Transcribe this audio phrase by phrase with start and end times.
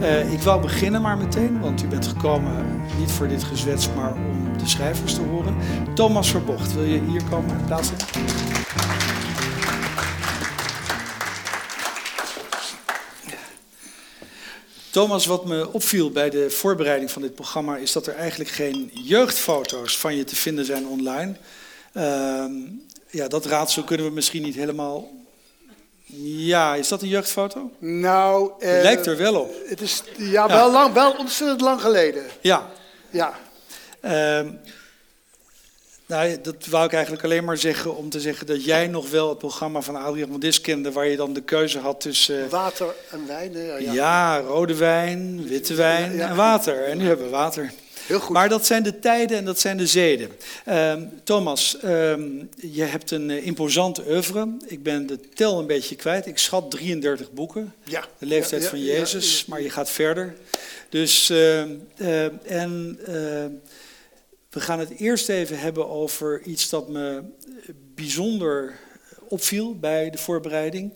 [0.00, 4.14] Uh, ik wou beginnen maar meteen, want u bent gekomen niet voor dit gezwets, maar
[4.14, 5.56] om de schrijvers te horen.
[5.94, 7.96] Thomas Verbocht, wil je hier komen plaatsen?
[14.90, 18.90] Thomas, wat me opviel bij de voorbereiding van dit programma is dat er eigenlijk geen
[18.92, 21.34] jeugdfoto's van je te vinden zijn online.
[21.94, 22.44] Uh,
[23.10, 25.08] ja, dat raadsel kunnen we misschien niet helemaal.
[26.22, 27.70] Ja, is dat een jeugdfoto?
[27.78, 29.54] Nou, het lijkt er wel op.
[29.66, 32.24] Het is ja, wel, Lang, wel ontzettend lang geleden.
[32.40, 32.70] Ja.
[33.10, 33.34] Ja.
[34.04, 34.50] Uh,
[36.06, 39.28] nou, dat wou ik eigenlijk alleen maar zeggen om te zeggen dat jij nog wel
[39.28, 42.48] het programma van Adriaan van Dis kende, waar je dan de keuze had tussen...
[42.48, 43.92] Water en wijn, ja.
[43.92, 46.84] Ja, rode wijn, witte wijn en water.
[46.84, 47.72] En nu hebben we water.
[48.06, 48.32] Heel goed.
[48.34, 50.30] Maar dat zijn de tijden en dat zijn de zeden.
[50.68, 50.94] Uh,
[51.24, 52.14] Thomas, uh,
[52.56, 54.56] je hebt een uh, imposante oeuvre.
[54.66, 56.26] Ik ben de tel een beetje kwijt.
[56.26, 57.74] Ik schat 33 boeken.
[57.84, 58.04] Ja.
[58.18, 60.34] De leeftijd ja, van Jezus, maar je gaat verder.
[60.88, 62.98] Dus, en
[64.50, 67.22] we gaan het eerst even hebben over iets dat me
[67.94, 68.74] bijzonder
[69.28, 70.92] opviel bij de voorbereiding.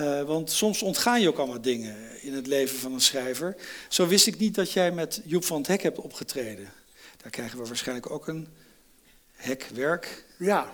[0.00, 3.56] Uh, want soms ontgaan je ook allemaal dingen in het leven van een schrijver.
[3.88, 6.72] Zo wist ik niet dat jij met Joep van het Hek hebt opgetreden.
[7.16, 8.48] Daar krijgen we waarschijnlijk ook een
[9.32, 10.24] hekwerk.
[10.38, 10.72] Ja.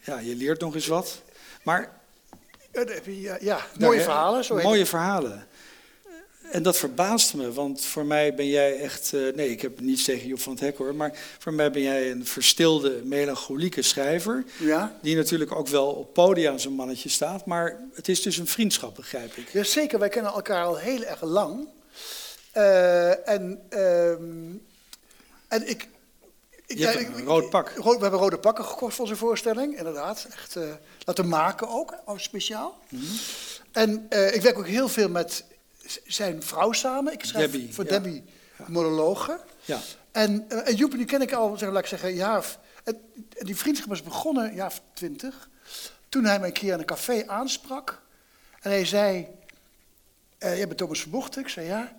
[0.00, 1.22] Ja, je leert nog eens wat.
[1.62, 2.00] Maar...
[3.04, 3.66] Ja, ja.
[3.78, 4.44] mooie verhalen.
[4.44, 5.48] Zo mooie verhalen.
[6.50, 9.12] En dat verbaast me, want voor mij ben jij echt.
[9.12, 10.94] Uh, nee, ik heb niets tegen Joep van het Hek hoor.
[10.94, 14.44] Maar voor mij ben jij een verstilde, melancholieke schrijver.
[14.58, 14.98] Ja.
[15.02, 17.46] Die natuurlijk ook wel op podia aan zijn mannetje staat.
[17.46, 19.48] Maar het is dus een vriendschap, begrijp ik.
[19.52, 21.68] Jazeker, wij kennen elkaar al heel erg lang.
[22.56, 24.10] Uh, en, uh,
[25.48, 25.88] en ik.
[26.66, 27.72] ik Je hebt een rood pak.
[27.76, 30.26] We hebben rode pakken gekocht voor onze voorstelling, inderdaad.
[30.30, 30.64] Echt uh,
[31.04, 32.78] laten maken ook, speciaal.
[32.88, 33.18] Mm -hmm.
[33.72, 35.44] En ik werk ook heel veel met
[36.06, 37.12] zijn vrouw samen.
[37.12, 37.90] Ik schrijf Debbie, voor ja.
[37.90, 38.24] Debbie
[38.66, 39.40] monologen.
[39.64, 39.80] Ja.
[40.12, 42.42] En, uh, en Joep, die ken ik al, zeg, laat ik zeggen.
[42.84, 43.00] En
[43.38, 45.48] die vriendschap is begonnen, of twintig.
[46.08, 48.02] Toen hij me een keer in een café aansprak.
[48.60, 49.26] En hij zei,
[50.40, 51.36] uh, jij bent Thomas Verbocht?
[51.38, 51.92] Ik zei, ja.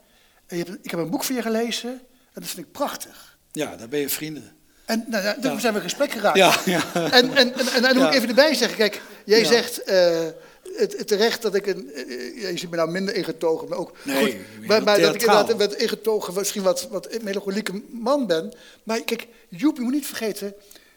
[0.47, 1.89] En je hebt, ik heb een boek van je gelezen
[2.33, 3.37] en dat vind ik prachtig.
[3.51, 4.55] Ja, daar ben je vrienden.
[4.85, 5.59] En nou, ja, toen Ja.
[5.59, 6.37] zijn we in gesprek geraakt.
[6.37, 6.81] Ja, ja.
[6.93, 8.07] En, en, en, en dan moet Ja.
[8.09, 9.45] ik even erbij zeggen, kijk, jij Ja.
[9.45, 10.27] zegt uh,
[10.77, 13.91] het, terecht dat ik een, uh, ja, je ziet me nou minder ingetogen, maar ook
[14.03, 18.27] Nee, goed, maar, maar dat ik inderdaad een wat ingetogen, misschien wat, wat melancholieke man
[18.27, 18.53] ben.
[18.83, 20.53] Maar kijk, Joep, je moet niet vergeten,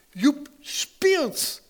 [0.09, 1.61] Joep speelt.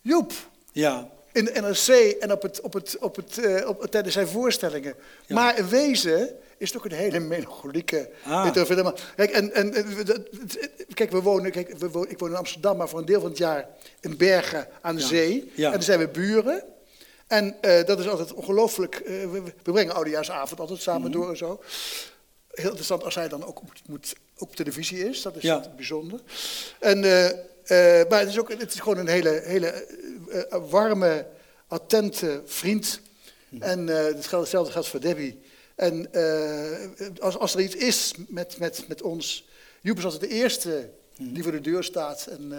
[0.00, 0.32] Joep.
[0.72, 1.10] ja.
[1.32, 4.94] In de NRC en op het, op het, op het, uh, op, tijdens zijn voorstellingen.
[5.26, 5.34] Ja.
[5.34, 8.10] Maar in wezen is het ook een hele melancholieke.
[8.24, 8.52] Ah.
[9.16, 9.72] Kijk, en, en,
[10.94, 13.28] kijk, we wonen, kijk we wonen, ik woon in Amsterdam, maar voor een deel van
[13.28, 13.68] het jaar
[14.00, 15.06] in Bergen aan de Ja.
[15.06, 15.52] zee.
[15.54, 15.66] Ja.
[15.66, 16.64] En dan zijn we buren.
[17.32, 18.94] En eh, dat is altijd ongelooflijk.
[18.94, 21.20] eh, we, we brengen oudejaarsavond altijd samen Mhm.
[21.20, 21.60] door en zo.
[22.50, 25.22] Heel interessant als hij dan ook moet, moet, op televisie is.
[25.22, 25.72] Dat is Ja.
[25.76, 26.20] bijzonder.
[26.80, 29.86] En, eh, maar het is, ook, het is gewoon een hele, hele
[30.68, 31.26] warme,
[31.66, 33.00] attente vriend.
[33.60, 35.40] En eh, het geldt- hetzelfde geldt voor Debbie.
[35.74, 36.10] En
[37.20, 39.48] als, als er iets is met, met, met ons...
[39.80, 40.90] Joep is altijd de eerste
[41.32, 42.26] die voor de deur staat.
[42.26, 42.58] En, eh,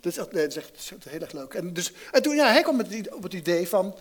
[0.00, 1.54] dat, is, echt- nee, dat is echt dat is echt heel erg leuk.
[1.54, 3.96] En, dus, en toen, ja, hij kwam met, op het idee van...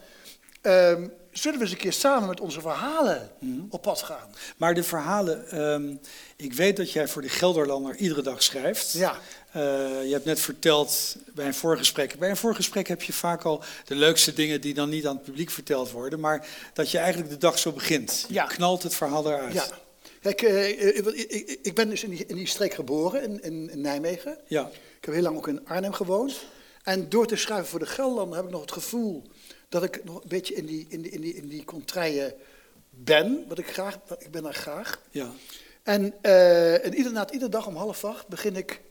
[0.61, 3.29] ehm, zullen we eens een keer samen met onze verhalen
[3.69, 4.29] op pad gaan?
[4.57, 5.95] Maar de verhalen, ehm,
[6.35, 8.91] ik weet dat jij voor de Gelderlander iedere dag schrijft.
[8.91, 9.15] Ja.
[9.51, 9.61] Eh,
[10.05, 12.19] je hebt net verteld bij een voorgesprek.
[12.19, 15.23] Bij een voorgesprek heb je vaak al de leukste dingen die dan niet aan het
[15.23, 16.19] publiek verteld worden.
[16.19, 18.25] Maar dat je eigenlijk de dag zo begint.
[18.27, 18.45] Je Ja.
[18.45, 19.53] knalt het verhaal eruit.
[19.53, 19.65] Ja.
[20.21, 23.69] Kijk, eh, ik, ik, ik ben dus in die, in die streek geboren, in, in,
[23.69, 24.37] in Nijmegen.
[24.47, 24.67] Ja.
[24.97, 26.45] Ik heb heel lang ook in Arnhem gewoond.
[26.83, 29.23] En door te schrijven voor de Gelderlander heb ik nog het gevoel
[29.69, 32.35] dat ik nog een beetje in die, in die, in die, in die contraille
[32.89, 33.45] ben.
[33.47, 35.01] Wat ik graag, wat- ik ben daar graag.
[35.11, 35.31] ja.
[35.83, 38.81] En, eh, en ieder, iedere dag om half acht begin ik,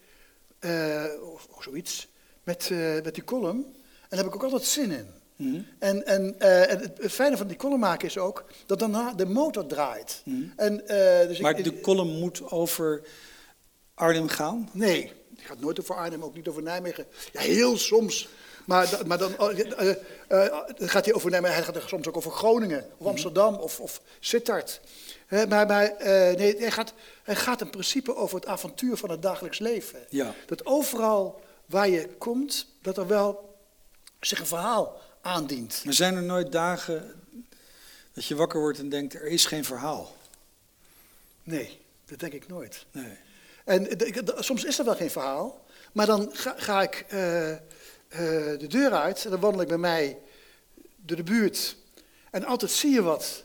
[0.58, 2.08] eh, of, of zoiets,
[2.42, 3.56] met, eh, met die column.
[4.00, 5.06] En daar heb ik ook altijd zin in.
[5.40, 5.60] Mhm.
[5.78, 9.26] En, en, eh, en het, fijne van die column maken is ook dat daarna de
[9.26, 10.22] motor draait.
[10.56, 13.02] En, eh, dus ik- Maar de column moet over
[13.94, 14.68] Arnhem gaan.
[14.72, 17.06] Nee, het gaat nooit over Arnhem, ook niet over Nijmegen.
[17.32, 18.28] Ja, heel soms.
[18.66, 19.94] Maar, maar dan eh,
[20.78, 23.80] dan gaat hij over Nijmegen, hij gaat er soms ook over Groningen, of Amsterdam, of,
[23.80, 24.80] of Sittard.
[25.30, 25.94] Maar maar
[26.36, 26.92] nee, hij gaat,
[27.22, 29.98] hij gaat in principe over het avontuur van het dagelijks leven.
[30.08, 30.34] Ja.
[30.46, 33.48] Dat overal waar je komt, dat er wel
[34.20, 35.82] zich een verhaal aandient.
[35.84, 37.22] Maar zijn er nooit dagen
[38.12, 40.16] dat je wakker wordt en denkt, er is geen verhaal?
[41.42, 42.86] Nee, dat denk ik nooit.
[42.92, 43.16] Nee.
[43.64, 43.88] En
[44.38, 47.58] soms is er wel geen verhaal, maar dan ga, ga ik eh, eh,
[48.58, 50.18] de deur uit en dan wandel ik bij mij
[50.96, 51.76] door de buurt.
[52.30, 53.44] En altijd zie je wat,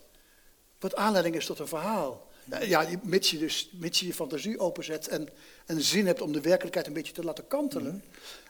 [0.80, 2.28] wat wat aanleiding is tot een verhaal.
[2.62, 5.30] Ja, mits je dus mits je, je fantasie openzet en,
[5.66, 8.04] en zin hebt om de werkelijkheid een beetje te laten kantelen.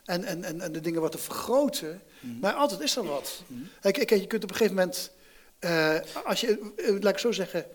[0.05, 2.01] En, en, en, en de dingen wat te vergroten.
[2.41, 3.43] Maar altijd is er wat.
[3.81, 5.11] Kijk, kijk, je kunt op een gegeven moment,
[5.59, 7.65] eh, als je, eh, laat ik zo zeggen,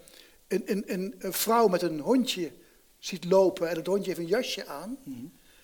[0.48, 2.50] een, een, een, een vrouw met een hondje
[2.98, 4.98] ziet lopen en het hondje heeft een jasje aan.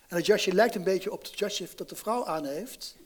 [0.08, 2.96] En het jasje lijkt een beetje op het jasje dat de vrouw aan heeft.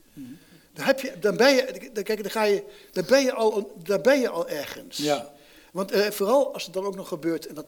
[0.73, 3.73] Dan, heb je, dan, ben je, dan, kijk, dan, ga je, dan, ben je al,
[3.82, 4.96] dan ben je al ergens.
[4.96, 5.32] Ja.
[5.73, 7.66] Want eh, vooral als het dan ook nog gebeurt, en dat,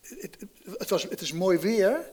[0.00, 0.36] het,
[0.78, 2.10] het, was, het is mooi weer,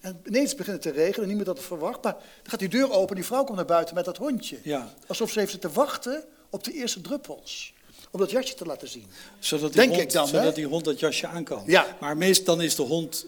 [0.00, 2.90] en ineens begint het te regenen, niemand had het verwacht, maar dan gaat die deur
[2.90, 4.58] open en die vrouw komt naar buiten met dat hondje.
[4.62, 4.94] Ja.
[5.06, 7.74] Alsof ze heeft zitten wachten op de eerste druppels.
[8.10, 9.06] Om dat jasje te laten zien.
[9.38, 10.52] Zodat die, Denk hond, ik dan, zodat hè?
[10.52, 11.62] die hond dat jasje aan kan.
[11.66, 11.96] Ja.
[12.00, 13.26] Maar meestal dan is de hond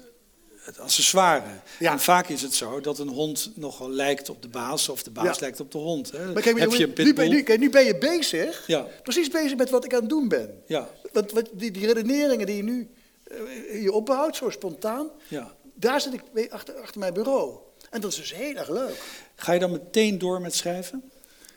[0.60, 1.46] het accessoire.
[1.78, 1.92] Ja.
[1.92, 5.10] En vaak is het zo dat een hond nogal lijkt op de baas of de
[5.10, 5.34] baas Ja.
[5.40, 6.10] lijkt op de hond.
[6.10, 6.32] Hè.
[6.32, 7.58] Maar kijk, Heb je een nu, ben, pitbull?
[7.58, 8.86] nu, ben je bezig, Ja.
[9.02, 10.62] precies bezig met wat ik aan het doen ben.
[10.66, 12.88] Ja, Want wat, die, die redeneringen die je nu
[13.24, 15.54] eh, je opbouwt, zo spontaan, ja.
[15.76, 17.58] Daar zit ik achter, achter mijn bureau.
[17.90, 19.02] En dat is dus heel erg leuk.
[19.34, 21.10] Ga je dan meteen door met schrijven?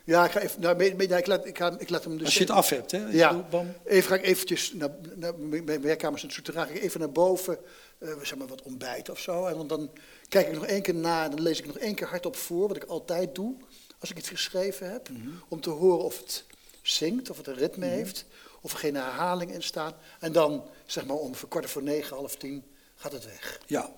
[0.04, 2.26] Ja, ik, ga even, nou, ik, laat, ik, ga, ik laat hem dus...
[2.26, 3.06] Als je het af hebt, hè?
[3.10, 3.74] Ja, Bam.
[3.84, 7.58] even ga ik eventjes naar, naar mijn in het souterrain, ga ik even naar boven,
[7.98, 9.46] eh, zeg maar wat ontbijt of zo.
[9.46, 9.90] En dan,
[10.28, 12.68] kijk ik nog één keer na en dan lees ik nog één keer hardop voor,
[12.68, 13.54] wat ik altijd doe
[13.98, 15.08] als ik iets geschreven heb.
[15.08, 15.28] Mhm.
[15.48, 16.44] Om te horen of het
[16.82, 18.24] zingt, of het een ritme heeft,
[18.60, 19.94] of er geen herhaling in staat.
[20.20, 22.64] En dan, zeg maar om kwart voor negen, half tien,
[22.94, 23.60] gaat het weg.
[23.66, 23.90] Ja.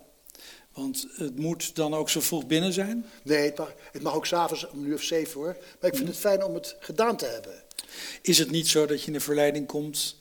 [0.74, 3.06] Want het moet dan ook zo vroeg binnen zijn.
[3.22, 5.56] Nee, het mag, het mag ook s'avonds om een uur of zeven hoor.
[5.80, 7.62] Maar ik vind het fijn om het gedaan te hebben.
[8.22, 10.16] Is het niet zo dat je in de verleiding komt?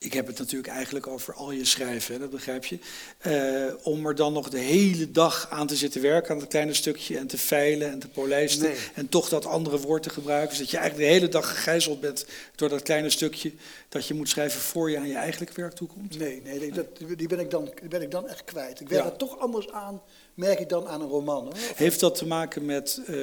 [0.00, 2.78] Ik heb het natuurlijk eigenlijk over al je schrijven, hè, dat begrijp je.
[3.18, 6.74] eh, om er dan nog de hele dag aan te zitten werken, aan dat kleine
[6.74, 8.68] stukje, en te veilen en te polijsten.
[8.68, 8.76] Nee.
[8.94, 10.48] En toch dat andere woord te gebruiken.
[10.48, 13.52] Dus dat je eigenlijk de hele dag gegijzeld bent door dat kleine stukje
[13.88, 16.18] dat je moet schrijven voor je aan je eigenlijke werk toekomt.
[16.18, 16.86] Nee, nee, nee, dat,
[17.16, 18.80] die, ben ik dan, die ben ik dan echt kwijt.
[18.80, 19.10] Ik werk Ja.
[19.10, 20.02] er toch anders aan,
[20.34, 21.44] merk ik dan aan een roman.
[21.44, 21.54] Hoor.
[21.74, 23.14] Heeft dat te maken met eh,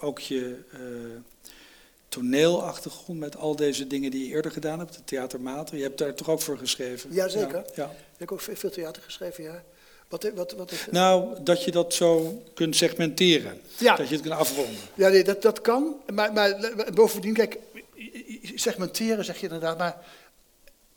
[0.00, 0.78] ook je eh,
[2.08, 5.76] toneelachtergrond, met al deze dingen die je eerder gedaan hebt, de theatermater?
[5.76, 7.12] Je hebt daar toch ook voor geschreven?
[7.12, 7.56] Jazeker.
[7.56, 7.84] Ja, ja.
[7.84, 9.62] Ik heb ook veel theater geschreven, ja.
[10.08, 13.60] Wat, wat, wat is Nou, dat je dat zo kunt segmenteren.
[13.78, 13.96] Ja.
[13.96, 14.80] Dat je het kunt afronden.
[14.94, 15.96] Ja, nee, dat, dat kan.
[16.12, 17.58] Maar, maar bovendien, kijk,
[18.54, 19.96] segmenteren zeg je inderdaad, maar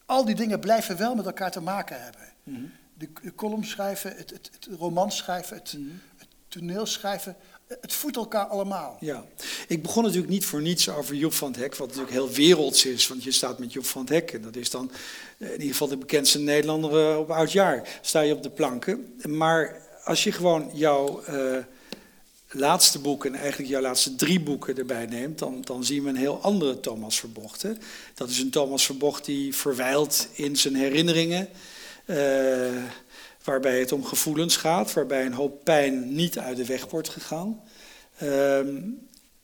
[0.06, 2.22] al die dingen blijven wel met elkaar te maken hebben.
[2.44, 2.62] Mhm.
[2.94, 5.90] De, de column schrijven, het, het, het roman schrijven, het, Mhm.
[6.18, 7.36] het toneel schrijven,
[7.82, 8.98] het voedt elkaar allemaal.
[9.00, 9.26] Ja.
[9.68, 12.86] Ik begon natuurlijk niet voor niets over Joep van het Hek, wat natuurlijk heel werelds
[12.86, 13.08] is.
[13.08, 14.92] Want je staat met Joep van het Hek en dat is dan
[15.38, 18.00] eh, in ieder geval de bekendste Nederlander eh, op oudjaar.
[18.02, 19.14] Sta je op de planken.
[19.28, 21.58] Maar als je gewoon jouw eh,
[22.50, 26.16] laatste boek en eigenlijk jouw laatste drie boeken erbij neemt, dan, dan zien we een
[26.16, 27.66] heel andere Thomas Verbocht.
[28.14, 31.50] Dat is een Thomas Verbocht die verwijlt in zijn herinneringen.
[32.06, 32.16] eh,
[33.44, 37.62] waarbij het om gevoelens gaat, waarbij een hoop pijn niet uit de weg wordt gegaan.
[38.18, 38.78] Ehm,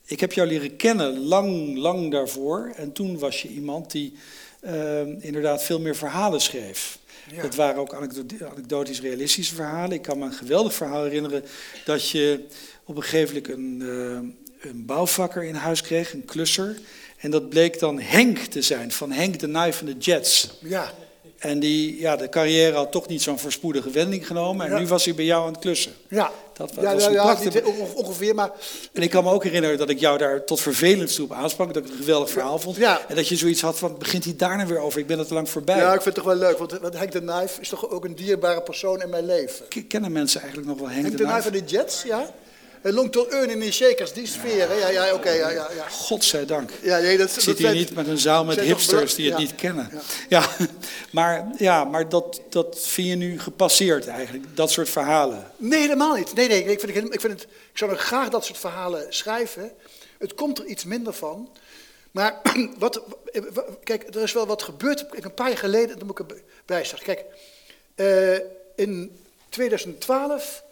[0.04, 2.72] ik heb jou leren kennen lang, lang daarvoor.
[2.76, 4.14] En toen was je iemand die
[4.60, 6.98] ehm, inderdaad veel meer verhalen schreef.
[7.32, 7.42] Ja.
[7.42, 9.92] Dat waren ook anekdo- anekdotisch realistische verhalen.
[9.92, 11.44] Ik kan me een geweldig verhaal herinneren
[11.84, 12.46] dat je
[12.84, 16.78] op een gegeven moment een, eh, een bouwvakker in huis kreeg, een klusser.
[17.18, 20.50] En dat bleek dan Henk te zijn, van Henk de Nijf van de Jets.
[20.60, 20.92] Ja,
[21.38, 24.66] En die, ja, de carrière had toch niet zo'n voorspoedige wending genomen.
[24.66, 24.78] En Ja.
[24.78, 25.92] nu was hij bij jou aan het klussen.
[26.08, 26.30] ja.
[26.52, 27.62] Dat ja, was ja, een ja,
[27.94, 28.50] ongeveer, maar
[28.92, 31.66] En ik kan me ook herinneren dat ik jou daar tot vervelend toe op aansprak.
[31.66, 32.76] Dat ik het een geweldig verhaal vond.
[32.76, 33.00] Ja.
[33.08, 35.00] En dat je zoiets had van, begint hij daar nou weer over?
[35.00, 35.76] Ik ben er te lang voorbij.
[35.76, 38.04] ja, ik vind het toch wel leuk, want, want Henk de Nijf is toch ook
[38.04, 39.66] een dierbare persoon in mijn leven.
[39.88, 41.56] Kennen mensen eigenlijk nog wel Henk, Henk de de Nijf Nijf?
[41.58, 42.30] van de Jets, ja?
[42.82, 44.74] En Long tot Earn in Shakers, die sfeer, hè?
[44.74, 45.88] Ja, ja, oké, ja, ja, ja.
[45.88, 46.70] Godzijdank.
[46.82, 49.30] Ja, nee, dat, Ik dat zit hier zijn- niet met een zaal met hipsters die
[49.30, 49.90] het niet kennen.
[50.28, 50.46] Ja.
[51.10, 55.50] Maar, ja, maar dat, dat vind je nu gepasseerd eigenlijk, dat soort verhalen.
[55.56, 56.34] Nee, helemaal niet.
[56.34, 59.06] Nee, nee, ik, vind, het- ik, vind het, ik zou nog graag dat soort verhalen
[59.08, 59.72] schrijven.
[60.18, 61.48] Het komt er iets minder van.
[62.10, 62.40] Maar
[62.78, 63.00] wat,
[63.84, 65.04] kijk, er is wel wat gebeurd.
[65.10, 66.26] Een paar jaar geleden, dat moet ik
[66.64, 67.04] erbij zeggen.
[67.14, 67.24] Kijk,
[67.94, 68.40] eh,
[68.76, 69.18] in
[69.48, 70.62] 2012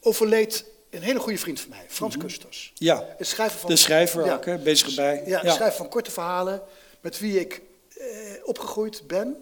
[0.00, 0.64] overleed
[0.94, 2.72] een hele goede vriend van mij, Frans Kusters.
[2.74, 3.74] Ja, Een schrijver van, Mhm.
[3.78, 5.22] de schrijver ja, ook, hè, bezig bij.
[5.26, 6.62] Ja, schrijver van korte verhalen,
[7.00, 7.60] met wie ik
[7.96, 8.06] eh,
[8.44, 9.36] opgegroeid ben.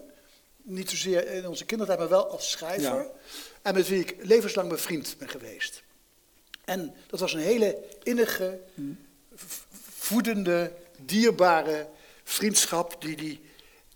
[0.61, 2.81] Niet zozeer in onze kindertijd, maar wel als schrijver.
[2.97, 3.11] Ja.
[3.61, 5.83] En met wie ik levenslang bevriend ben geweest.
[6.65, 8.59] En dat was een hele innige,
[9.35, 9.57] v-
[9.97, 11.87] voedende, dierbare
[12.23, 13.41] vriendschap die, die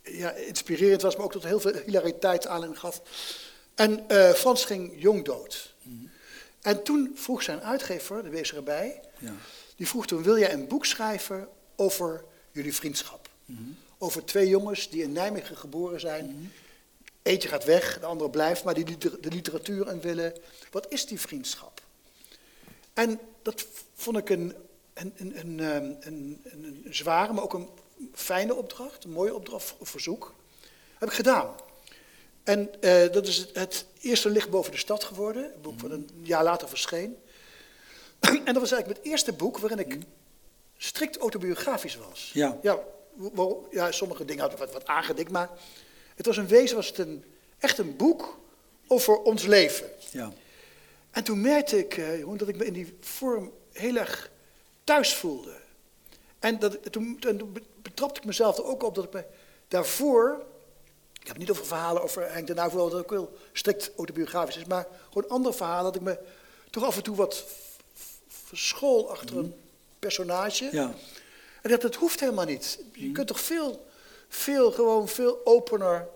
[0.03, 3.01] ja, inspirerend was, maar ook tot heel veel hilariteit aan gaf.
[3.75, 5.73] En eh, Frans ging jong dood.
[6.61, 9.33] En toen vroeg zijn uitgever, de wees erbij, Ja.
[9.75, 13.29] die vroeg toen, wil jij een boek schrijven over jullie vriendschap?
[13.99, 16.51] over twee jongens die in Nijmegen geboren zijn.
[17.21, 20.33] Eentje gaat weg, de andere blijft, maar die liter- de literatuur in willen.
[20.71, 21.81] Wat is die vriendschap?
[22.93, 24.55] En dat vond ik een,
[24.93, 27.69] een, een, een, ehm, een, een, een zware, maar ook een
[28.13, 30.33] fijne opdracht, een mooie opdracht, een verzoek.
[30.97, 31.55] Heb ik gedaan.
[32.47, 35.91] En eh, dat is het, het eerste licht boven de stad geworden, een boek wat
[35.91, 37.17] een jaar later verscheen.
[38.19, 39.97] en dat was eigenlijk mijn eerste boek waarin ik
[40.77, 42.31] strikt autobiografisch was.
[42.33, 42.57] Ja.
[42.61, 42.79] Ja,
[43.33, 45.49] wel, ja sommige dingen hadden wat, wat aangedikt, maar
[46.15, 47.23] het was een wezen, was het een,
[47.59, 48.39] echt een boek
[48.87, 49.89] over ons leven.
[50.11, 50.31] Ja.
[51.11, 54.31] En toen merkte ik, Jeroen, dat ik me in die vorm heel erg
[54.83, 55.55] thuis voelde.
[56.39, 59.23] En dat, toen, toen betrapte ik mezelf er ook op dat ik me
[59.67, 60.45] daarvoor...
[61.27, 63.91] Ik heb het niet over verhalen over Henk de Nauw, hoewel dat ook wel strikt
[63.97, 64.65] autobiografisch is...
[64.65, 66.17] maar gewoon andere verhalen, dat ik me
[66.69, 67.43] toch af en toe wat
[68.29, 69.53] verschool achter een
[69.99, 70.69] personage.
[70.71, 70.93] Ja.
[71.61, 72.79] En dat, dat hoeft helemaal niet.
[72.93, 73.85] Je kunt toch veel,
[74.29, 76.07] veel, gewoon veel opener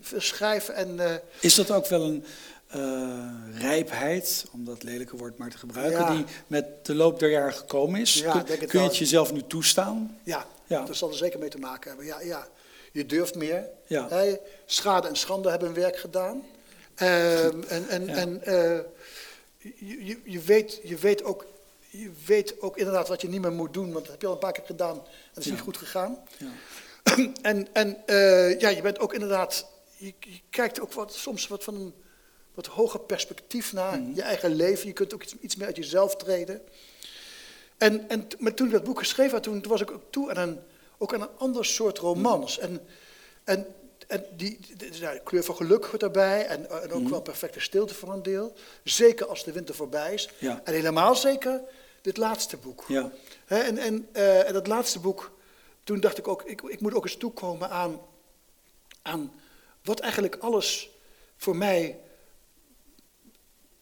[0.00, 1.00] veel schrijven en...
[1.00, 2.24] eh, Is dat ook wel een
[2.66, 6.14] eh, rijpheid, om dat lelijke woord maar te gebruiken, Ja.
[6.14, 8.14] die met de loop der jaren gekomen is?
[8.14, 10.18] Ja, kun kun je het jezelf nu toestaan?
[10.22, 10.84] Ja, Ja.
[10.84, 12.06] dat zal er zeker mee te maken hebben.
[12.06, 12.48] Ja, ja.
[12.92, 13.68] Je durft meer.
[13.86, 14.36] Ja.
[14.66, 16.46] Schade en schande hebben hun werk gedaan.
[16.94, 18.14] Ehm, en en, Ja.
[18.14, 18.78] en eh,
[19.58, 21.46] je, je, weet, je, weet ook,
[21.90, 24.32] je weet ook inderdaad wat je niet meer moet doen, want dat heb je al
[24.32, 25.50] een paar keer gedaan en dat is Ja.
[25.50, 26.18] niet goed gegaan.
[26.38, 26.50] Ja.
[27.42, 31.64] en en eh, ja, je bent ook inderdaad, je, je kijkt ook wat, soms wat
[31.64, 31.94] van een
[32.54, 34.14] wat hoger perspectief naar Mhm.
[34.14, 34.86] je eigen leven.
[34.86, 36.60] Je kunt ook iets, iets meer uit jezelf treden.
[37.78, 40.30] En, en maar toen ik dat boek geschreven had, toen, toen was ik ook toe
[40.30, 40.58] aan een,
[40.98, 42.58] ook aan een ander soort romans.
[42.58, 42.86] En,
[43.44, 43.66] en,
[44.06, 44.58] en die,
[45.00, 48.22] nou, de kleur van geluk hoort daarbij en, en ook wel perfecte stilte voor een
[48.22, 48.54] deel.
[48.84, 50.28] Zeker als de winter voorbij is.
[50.38, 50.60] Ja.
[50.64, 51.60] En helemaal zeker
[52.00, 52.84] dit laatste boek.
[52.88, 53.10] Ja.
[53.46, 55.32] En, en, eh, en dat laatste boek,
[55.84, 58.00] toen dacht ik ook, ik, ik moet ook eens toekomen aan,
[59.02, 59.32] aan
[59.82, 60.90] wat eigenlijk alles
[61.36, 61.98] voor mij,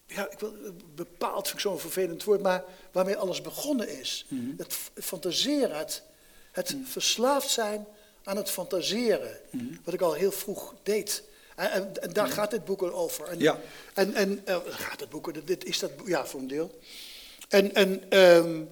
[0.06, 0.54] ja, ik wil,
[0.94, 4.26] bepaald vind ik zo'n vervelend woord, maar waarmee alles begonnen is.
[4.56, 6.02] Het f- fantaseren, het,
[6.52, 7.86] het verslaafd zijn
[8.24, 9.38] aan het fantaseren,
[9.84, 11.22] wat ik al heel vroeg deed.
[11.56, 13.28] En, en, en daar gaat dit boek over.
[13.28, 13.58] En, Ja.
[13.94, 16.78] en, en eh, gaat het boek, dit is dat, ja, voor een deel.
[17.48, 18.62] En, en ehm,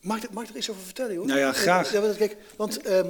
[0.00, 1.26] mag, ik, mag ik er iets over vertellen, joh?
[1.26, 1.92] Nou ja, graag.
[1.92, 2.82] Ja, want kijk, want...
[2.82, 3.06] ehm,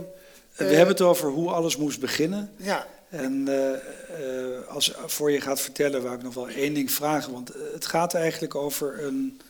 [0.57, 2.53] We eh, hebben het over hoe alles moest beginnen.
[2.57, 6.91] Ja, En eh, eh, als, voor je gaat vertellen, wou ik nog wel één ding
[6.91, 7.33] vragen.
[7.33, 9.41] Want eh, het gaat eigenlijk over een,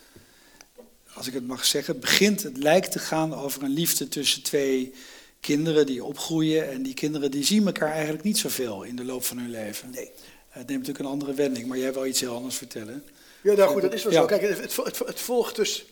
[1.13, 4.43] als ik het mag zeggen, het begint, het lijkt te gaan over een liefde tussen
[4.43, 4.93] twee
[5.41, 6.71] kinderen die opgroeien.
[6.71, 9.91] En die kinderen die zien elkaar eigenlijk niet zoveel in de loop van hun leven.
[9.91, 10.11] nee.
[10.49, 13.05] Het neemt natuurlijk een andere wending, maar jij wil iets heel anders vertellen.
[13.43, 14.21] Ja, nou goed, dat is wel Ja.
[14.21, 14.27] zo.
[14.27, 15.87] Kijk, het, het, het, volgt dus...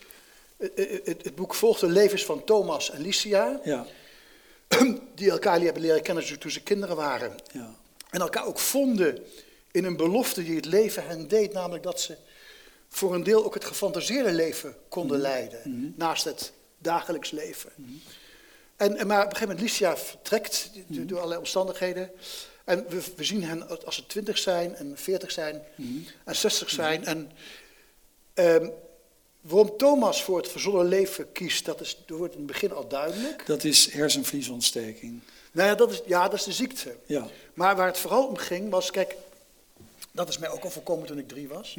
[0.56, 0.72] Het,
[1.04, 3.86] het, het boek volgt de levens van Thomas en Licia, Ja,
[5.14, 7.34] die elkaar hebben leren kennen toen ze kinderen waren.
[7.52, 7.74] ja,
[8.10, 9.24] En elkaar ook vonden
[9.70, 12.16] in een belofte die het leven hen deed, namelijk dat ze
[12.88, 17.70] voor een deel ook het gefantaseerde leven konden leiden, naast het dagelijks leven.
[18.76, 22.10] En, en maar op een gegeven moment, Licia vertrekt do- door allerlei omstandigheden.
[22.64, 25.62] En we, we zien hen als ze twintig zijn en veertig zijn
[26.24, 27.04] en zestig zijn.
[27.04, 27.30] En
[28.34, 28.68] ehm,
[29.46, 32.88] waarom Thomas voor het verzonnen leven kiest, dat, is, dat wordt in het begin al
[32.88, 33.46] duidelijk.
[33.46, 35.20] dat is hersenvliesontsteking.
[35.52, 36.96] Nou ja, dat is, ja, dat is de ziekte.
[37.06, 39.16] Ja, Maar waar het vooral om ging was, kijk,
[40.12, 41.76] dat is mij ook al voorkomen toen ik drie was.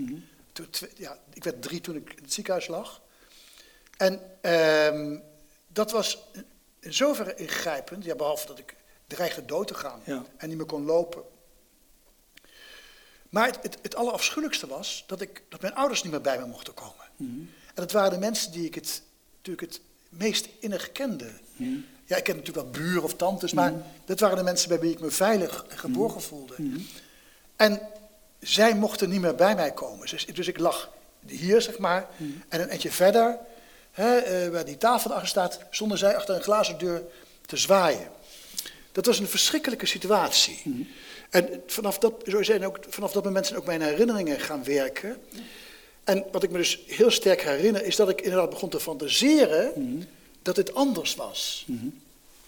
[0.51, 3.01] Toen, twe- ja, ik werd drie toen ik in het ziekenhuis lag.
[3.97, 5.17] En ehm,
[5.67, 6.17] dat was
[6.79, 8.75] in zoverre ingrijpend, ja, behalve dat ik
[9.07, 10.25] dreigde dood te gaan Ja.
[10.37, 11.23] en niet meer kon lopen.
[13.29, 16.45] Maar het, het, het allerafschuwelijkste was dat, ik, dat mijn ouders niet meer bij me
[16.45, 17.05] mochten komen.
[17.17, 19.01] En dat waren de mensen die ik het,
[19.35, 21.29] natuurlijk het meest innig kende.
[22.05, 23.73] Ja, ik ken natuurlijk wel buren of tantes, maar
[24.05, 26.55] dat waren de mensen bij wie ik me veilig en geborgen voelde.
[27.55, 27.81] En
[28.39, 30.07] zij mochten niet meer bij mij komen.
[30.07, 30.91] Dus, dus ik lag
[31.25, 32.07] hier, zeg maar,
[32.47, 33.37] en een eindje verder,
[33.91, 37.03] hè, eh, waar die tafel achter staat, stonden zij achter een glazen deur
[37.45, 38.07] te zwaaien.
[38.91, 40.61] Dat was een verschrikkelijke situatie.
[41.29, 45.17] En vanaf dat, zo zijn ook, vanaf dat moment zijn ook mijn herinneringen gaan werken.
[46.07, 50.07] En wat ik me dus heel sterk herinner, is dat ik inderdaad begon te fantaseren
[50.41, 51.65] dat het anders was.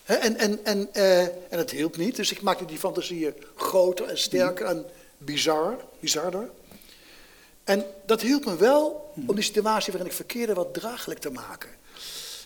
[0.04, 4.08] Hè, en, en, en, eh, en het hielp niet, dus ik maakte die fantasieën groter
[4.08, 4.86] en sterker en
[5.18, 6.50] bizar, bizarder.
[7.64, 11.70] En dat hielp me wel om die situatie waarin ik verkeerde wat draaglijk te maken.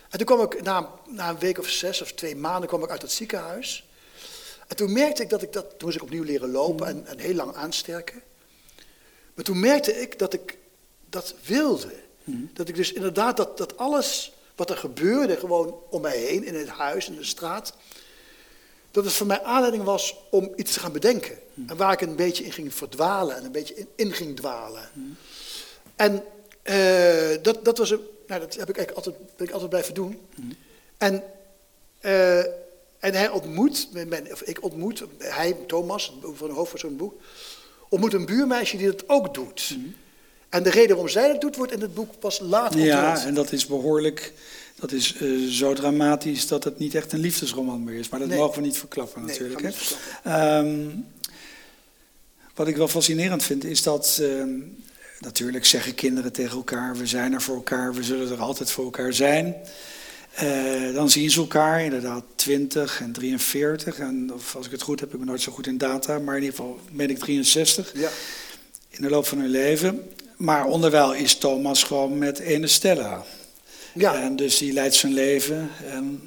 [0.09, 2.89] En toen kwam ik na, na een week of zes of twee maanden kwam ik
[2.89, 3.87] uit het ziekenhuis.
[4.67, 7.19] En toen merkte ik dat ik dat, toen moest ik opnieuw leren lopen en, en
[7.19, 8.21] heel lang aansterken.
[9.33, 10.61] Maar toen merkte ik dat ik
[11.13, 11.93] dat wilde.
[12.53, 16.55] Dat ik dus inderdaad dat, dat alles wat er gebeurde gewoon om mij heen, in
[16.55, 17.73] het huis, in de straat,
[18.91, 21.37] dat het voor mij aanleiding was om iets te gaan bedenken.
[21.67, 24.89] En waar ik een beetje in ging verdwalen en een beetje in, in ging dwalen.
[25.95, 26.23] En
[26.61, 29.93] eh, dat, dat was een, nou, dat heb ik eigenlijk altijd, ben ik altijd blijven
[29.93, 30.21] doen.
[30.97, 31.23] En,
[31.99, 32.39] eh,
[32.99, 33.87] en hij ontmoet,
[34.31, 37.21] of ik ontmoet, hij, Thomas, van de hoofd van zo'n boek,
[37.89, 39.77] ontmoet een buurmeisje die dat ook doet.
[40.53, 43.33] En de reden waarom zij dat doet, wordt in het boek pas later Ja, en
[43.33, 44.33] dat is behoorlijk,
[44.79, 48.09] dat is eh, zo dramatisch dat het niet echt een liefdesroman meer is.
[48.09, 48.37] Maar dat Nee.
[48.37, 49.61] mogen we niet verklappen natuurlijk.
[49.61, 49.69] hè.
[50.23, 50.87] Ehm,
[52.55, 54.49] wat ik wel fascinerend vind, is dat ehm,
[55.19, 58.83] natuurlijk zeggen kinderen tegen elkaar: we zijn er voor elkaar, we zullen er altijd voor
[58.83, 59.55] elkaar zijn.
[60.33, 63.99] Eh, dan zien ze elkaar, inderdaad 20 en 43.
[63.99, 66.35] En of als ik het goed heb, ik ben nooit zo goed in data, maar
[66.37, 68.09] in ieder geval ben ik 63 Ja.
[68.89, 70.09] in de loop van hun leven.
[70.43, 73.23] Maar onderwijl is Thomas gewoon met ene Stella.
[73.93, 74.21] Ja.
[74.21, 75.69] En dus die leidt zijn leven.
[75.85, 76.21] En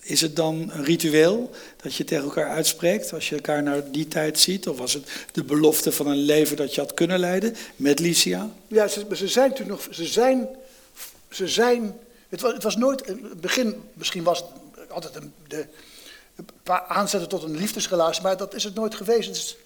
[0.00, 1.50] is het dan een ritueel
[1.82, 4.68] dat je tegen elkaar uitspreekt als je elkaar naar die tijd ziet?
[4.68, 8.50] Of was het de belofte van een leven dat je had kunnen leiden met Licia?
[8.66, 10.48] Ja, ze, ze zijn natuurlijk nog, ze zijn,
[11.30, 11.98] ze zijn,
[12.28, 14.44] het was, het was nooit, in het begin, misschien was
[14.74, 15.66] het altijd een, de,
[16.36, 19.28] een paar aanzetten tot een liefdesrelatie, maar dat is het nooit geweest.
[19.28, 19.56] Het, is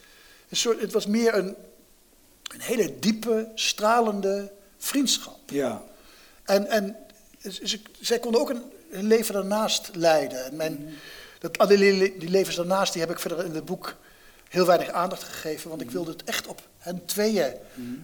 [0.49, 1.56] een soort, het was meer een,
[2.54, 5.38] een hele diepe, stralende vriendschap.
[5.47, 5.83] Ja,
[6.45, 6.97] En, en
[7.50, 10.45] ze, zij konden ook een, een leven daarnaast leiden.
[10.45, 10.95] En mijn,
[11.38, 13.95] dat, alle le- die levens daarnaast die heb ik verder in het boek
[14.49, 17.54] heel weinig aandacht gegeven, want ik wilde het echt op hen tweeën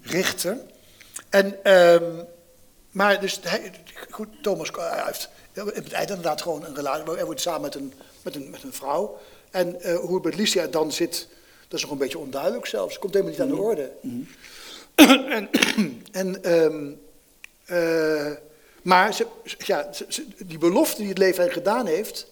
[0.02, 0.70] richten.
[1.28, 2.22] En, ehm,
[2.90, 3.72] maar dus, hij,
[4.10, 7.14] goed, Thomas hij heeft op het inderdaad gewoon een relatie.
[7.14, 9.20] Hij wordt samen met een, met een, met een vrouw.
[9.50, 11.28] En eh, hoe het met Licia dan zit,
[11.68, 12.98] dat is nog een beetje onduidelijk zelfs.
[12.98, 13.92] Komt helemaal niet aan de orde.
[15.28, 15.48] en
[16.12, 16.90] en ehm,
[17.64, 18.32] eh,
[18.82, 19.26] maar ze,
[19.58, 22.26] ja, ze- die belofte die het leven hen gedaan heeft,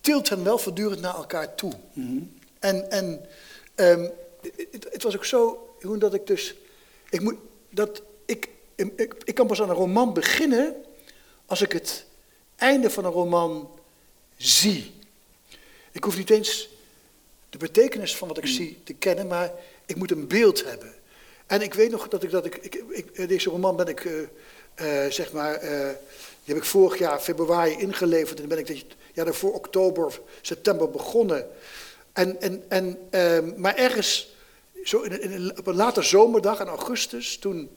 [0.00, 1.72] tilt hen wel voortdurend naar elkaar toe.
[2.58, 3.26] En, en
[3.74, 4.08] ehm,
[4.70, 6.54] het, het was ook zo, Jeroen, dat ik dus,
[7.10, 7.34] ik moet,
[7.70, 10.74] dat ik, ik, ik kan pas aan een roman beginnen
[11.46, 12.04] als ik het
[12.56, 13.70] einde van een roman
[14.36, 14.94] zie.
[15.92, 16.68] Ik hoef niet eens
[17.58, 19.52] de betekenis van wat ik zie te kennen, maar
[19.86, 20.94] ik moet een beeld hebben.
[21.46, 25.04] En ik weet nog dat ik, dat ik, ik, ik deze roman ben ik, eh,
[25.04, 25.88] eh, zeg maar, eh,
[26.44, 30.90] die heb ik vorig jaar februari ingeleverd en ben ik dit jaar daarvoor oktober, september
[30.90, 31.46] begonnen.
[32.12, 34.34] En, en, en, ehm, maar ergens,
[34.84, 37.70] zo in, in, op een late zomerdag in augustus, toen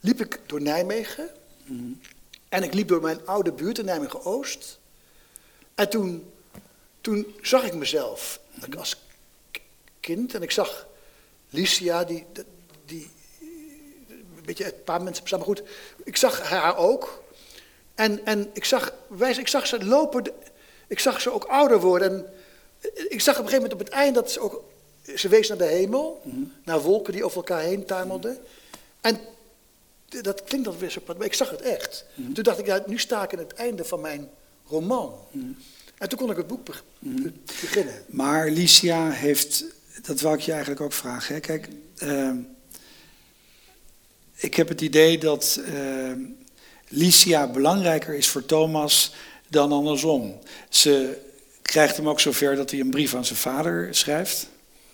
[0.00, 1.30] liep ik door Nijmegen.
[2.48, 4.78] En ik liep door mijn oude buurt in Nijmegen-Oost.
[5.74, 6.32] En toen,
[7.00, 8.40] toen zag ik mezelf
[8.78, 9.03] als
[10.04, 10.86] kind en ik zag
[11.48, 12.24] Licia, die,
[12.84, 13.10] die,
[14.08, 15.62] een beetje een paar mensen samen goed.
[16.04, 17.22] Ik zag haar ook.
[17.94, 20.24] En, en ik, zag, wijs, ik zag ze lopen,
[20.88, 22.10] ik zag ze ook ouder worden.
[22.10, 22.26] En
[23.08, 24.64] ik zag op een gegeven moment op het eind dat ze ook,
[25.16, 26.22] ze wees naar de hemel,
[26.64, 28.38] naar wolken die over elkaar heen tuimelden.
[29.00, 29.20] En
[30.08, 32.04] dat klinkt dan weer zo maar ik zag het echt.
[32.34, 34.30] Toen dacht ik, ja, nu sta ik aan het einde van mijn
[34.68, 35.18] roman.
[35.98, 36.84] En toen kon ik het boek beg-
[37.60, 37.94] beginnen.
[38.06, 39.64] maar Licia heeft,
[40.02, 41.34] dat wou ik je eigenlijk ook vragen.
[41.34, 41.40] Hè?
[41.40, 42.36] Kijk, ehm,
[44.34, 46.20] ik heb het idee dat ehm,
[46.88, 49.14] Licia belangrijker is voor Thomas
[49.48, 50.38] dan andersom.
[50.68, 51.18] Ze
[51.62, 54.48] krijgt hem ook zover dat hij een brief aan zijn vader schrijft.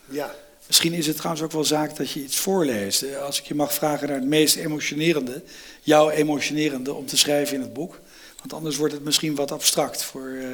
[0.08, 0.34] Ja.
[0.66, 3.02] Misschien is het trouwens ook wel zaak dat je iets voorleest.
[3.02, 5.42] Eh, Als ik je mag vragen naar het meest emotionerende,
[5.80, 8.00] jouw emotionerende om te schrijven in het boek.
[8.38, 10.46] Want anders wordt het misschien wat abstract voor eh,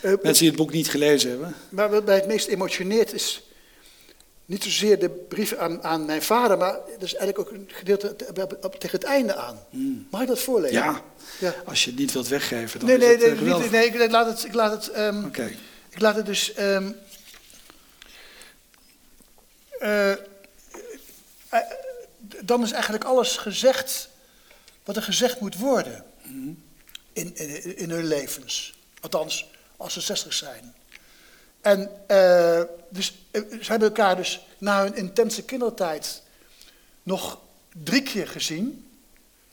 [0.00, 1.54] Eh, mensen die het boek niet gelezen hebben.
[1.68, 3.43] Maar wat mij het meest emotioneert is
[4.46, 8.16] niet zozeer de brief aan, aan mijn vader, maar dat is eigenlijk ook een gedeelte
[8.78, 9.58] tegen het einde aan.
[10.10, 10.76] Mag ik dat voorlezen?
[10.76, 11.02] Ja,
[11.40, 11.54] Ja.
[11.66, 13.62] als je het niet wilt weggeven, dan Nee, is nee, het eh, nee, geweldig.
[13.62, 15.52] niet, nee, ik laat het, ik laat het, Oké.
[15.90, 16.52] ik laat het dus.
[16.54, 16.90] ehm,
[19.78, 20.18] eh, eh,
[21.48, 21.60] eh,
[22.42, 24.08] dan is eigenlijk alles gezegd
[24.84, 26.04] wat er gezegd moet worden
[27.12, 28.74] in, in, in hun levens.
[29.00, 30.74] Althans, als ze 60 zijn.
[31.64, 36.22] En eh, dus, eh, ze hebben elkaar dus na hun intense kindertijd
[37.02, 37.38] nog
[37.84, 38.88] drie keer gezien.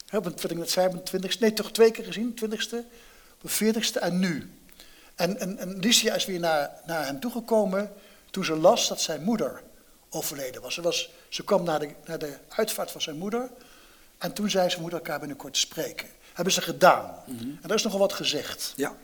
[0.07, 1.43] Hè, op het- wat ik net zei, op twintigste.
[1.43, 2.77] Nee, toch twee keer gezien, twintigste,
[3.33, 4.51] op de veertigste en nu.
[5.15, 7.93] En, en, en Licia is weer naar, naar hem toegekomen
[8.31, 9.61] toen ze las dat zijn moeder
[10.09, 10.73] overleden was.
[10.73, 13.49] Ze, was, ze kwam naar de, naar de uitvaart van zijn moeder.
[14.17, 16.07] En toen zei ze, we moeten elkaar binnenkort spreken.
[16.33, 17.15] Hebben ze gedaan.
[17.27, 18.73] En daar is nogal wat gezegd.
[18.75, 18.95] Ja.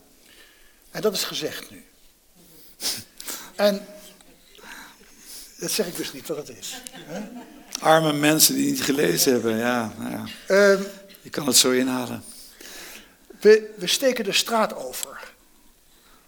[0.92, 1.86] En dat is gezegd nu.
[3.56, 3.86] En
[5.60, 6.82] dat zeg ik dus niet wat het is.
[6.92, 7.22] hè.
[7.80, 10.24] Arme mensen die niet gelezen hebben, ja, nou ja.
[10.48, 10.84] Ehm,
[11.22, 12.24] Je kan het zo inhalen.
[13.40, 15.34] we, we steken de straat over.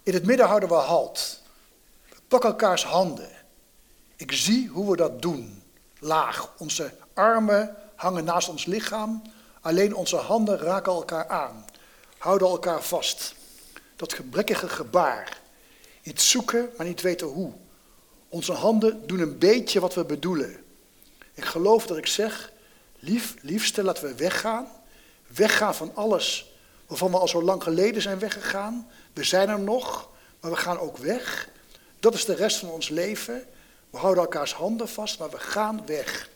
[0.03, 1.41] In het midden houden we halt.
[2.27, 3.29] Pak elkaars handen.
[4.15, 5.63] Ik zie hoe we dat doen.
[5.99, 6.51] Laag.
[6.57, 9.21] Onze armen hangen naast ons lichaam.
[9.61, 11.65] Alleen onze handen raken elkaar aan.
[12.17, 13.33] Houden elkaar vast.
[13.95, 15.37] Dat gebrekkige gebaar.
[16.09, 17.53] Iets zoeken, maar niet weten hoe.
[18.29, 20.63] Onze handen doen een beetje wat we bedoelen.
[21.33, 22.51] Ik geloof dat ik zeg,
[22.99, 24.67] lief, liefste, laten we weggaan.
[25.27, 26.53] Weggaan van alles
[26.87, 28.89] waarvan we al zo lang geleden zijn weggegaan.
[29.13, 31.49] We zijn er nog, maar we gaan ook weg.
[31.99, 33.45] Dat is de rest van ons leven.
[33.89, 36.29] We houden elkaars handen vast, maar we gaan weg.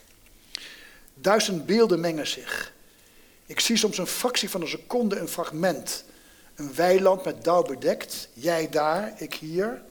[1.13, 2.73] Duizend beelden mengen zich.
[3.45, 6.03] Ik zie soms een fractie van een seconde, een fragment.
[6.55, 9.81] Een weiland met dauw bedekt, jij daar, ik hier.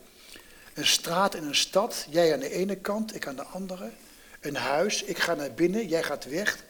[0.74, 3.90] Een straat in een stad, jij aan de ene kant, ik aan de andere.
[4.40, 6.64] Een huis, ik ga naar binnen, jij gaat weg.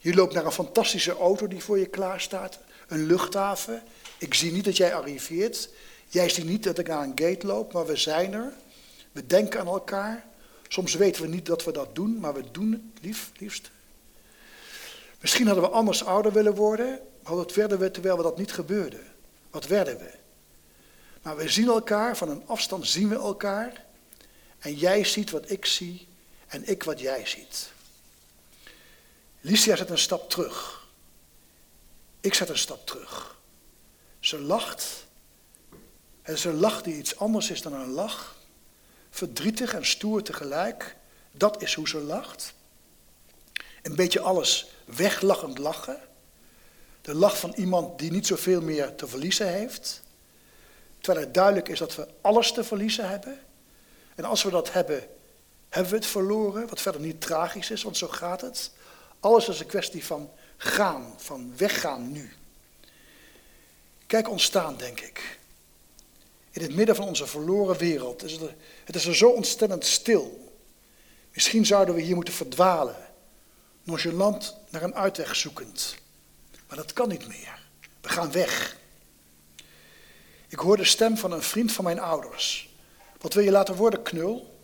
[0.00, 2.58] Je loopt naar een fantastische auto die voor je klaar staat.
[2.88, 3.82] Een luchthaven,
[4.18, 5.68] ik zie niet dat jij arriveert.
[6.08, 8.52] Jij ziet niet dat ik naar een gate loop, maar we zijn er.
[9.12, 10.24] We denken aan elkaar.
[10.68, 13.70] Soms weten we niet dat we dat doen, maar we doen het lief, liefst.
[15.20, 18.52] Misschien hadden we anders ouder willen worden, maar wat werden we terwijl we dat niet
[18.52, 19.00] gebeurde?
[19.50, 20.10] Wat werden we?
[21.22, 23.84] Maar we zien elkaar, van een afstand zien we elkaar.
[24.58, 26.08] En jij ziet wat ik zie
[26.46, 27.70] en ik wat jij ziet.
[29.40, 30.86] Licia zet een stap terug.
[32.20, 33.36] Ik zet een stap terug.
[34.20, 35.06] Ze lacht.
[36.22, 38.36] En is een lach die iets anders is dan een lach.
[39.10, 40.96] Verdrietig en stoer tegelijk.
[41.32, 42.54] Dat is hoe ze lacht.
[43.82, 46.00] Een beetje alles weglachend lachen.
[47.06, 50.02] De lach van iemand die niet zoveel meer te verliezen heeft.
[51.00, 53.38] Terwijl het duidelijk is dat we alles te verliezen hebben.
[54.14, 55.08] En als we dat hebben,
[55.68, 56.68] hebben we het verloren.
[56.68, 58.70] Wat verder niet tragisch is, want zo gaat het.
[59.20, 62.32] Alles is een kwestie van gaan, van weggaan nu.
[64.06, 65.38] Kijk ontstaan, denk ik.
[66.50, 69.84] In het midden van onze verloren wereld is het, er, het is er zo ontstellend
[69.84, 70.54] stil.
[71.32, 72.96] Misschien zouden we hier moeten verdwalen,
[73.82, 76.04] nonchalant naar een uitweg zoekend.
[76.68, 77.58] Maar dat kan niet meer.
[78.00, 78.76] We gaan weg.
[80.48, 82.74] Ik hoor de stem van een vriend van mijn ouders.
[83.20, 84.58] Wat wil je laten worden, knul?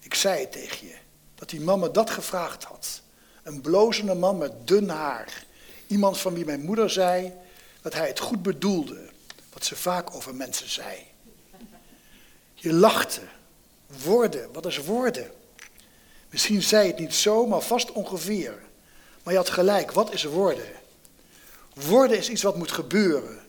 [0.00, 0.96] Ik zei het tegen je,
[1.34, 3.02] dat die man me dat gevraagd had.
[3.42, 5.44] Een blozende man met dun haar.
[5.86, 7.32] Iemand van wie mijn moeder zei
[7.82, 9.10] dat hij het goed bedoelde,
[9.52, 11.06] wat ze vaak over mensen zei.
[12.54, 13.20] Je lachte.
[14.02, 15.30] Worden, wat is worden?
[16.30, 18.62] Misschien zei het niet zo, maar vast ongeveer.
[19.22, 20.66] Maar je had gelijk, wat is worden?
[21.74, 23.40] Worden is iets wat moet gebeuren.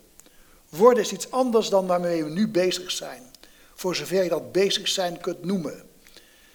[0.69, 3.31] Worden is iets anders dan waarmee we nu bezig zijn.
[3.75, 5.83] Voor zover je dat bezig zijn kunt noemen.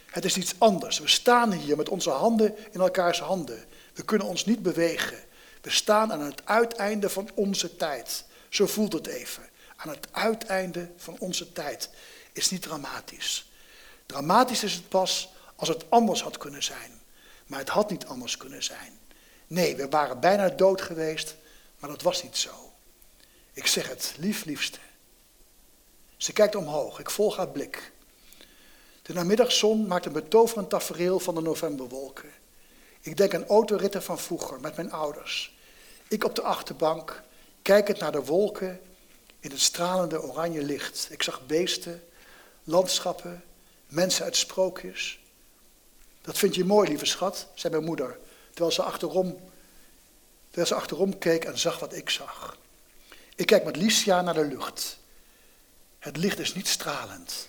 [0.07, 0.99] Het is iets anders.
[0.99, 3.65] We staan hier met onze handen in elkaars handen.
[3.95, 5.19] We kunnen ons niet bewegen.
[5.61, 8.25] We staan aan het uiteinde van onze tijd.
[8.49, 9.49] Zo voelt het even.
[9.77, 11.91] Aan het uiteinde van onze tijd.
[12.33, 13.51] Is niet dramatisch.
[14.07, 17.01] Dramatisch is het pas als het anders had kunnen zijn.
[17.47, 18.98] Maar het had niet anders kunnen zijn.
[19.49, 21.37] Nee, we waren bijna dood geweest,
[21.79, 22.73] maar dat was niet zo.
[23.53, 24.79] Ik zeg het, lief, liefste.
[26.17, 27.93] Ze kijkt omhoog, ik volg haar blik.
[29.03, 32.31] De namiddagzon maakt een betoverend tafereel van de novemberwolken.
[33.01, 35.57] Ik denk aan autoritten van vroeger met mijn ouders.
[36.09, 37.23] Ik op de achterbank,
[37.63, 38.81] kijkend naar de wolken
[39.41, 41.09] in het stralende oranje licht.
[41.11, 42.05] Ik zag beesten,
[42.65, 43.45] landschappen,
[43.87, 45.21] mensen uit sprookjes.
[46.21, 48.19] Dat vind je mooi, lieve schat, zei mijn moeder,
[48.59, 49.41] terwijl ze achterom,
[50.47, 52.57] terwijl ze achterom keek en zag wat ik zag.
[53.35, 54.99] Ik kijk met Licia naar de lucht.
[55.99, 57.49] Het licht is niet stralend,